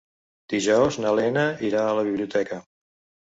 [0.53, 2.57] Dijous na Lena irà a la biblioteca.